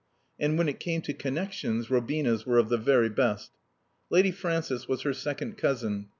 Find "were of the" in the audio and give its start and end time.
2.43-2.77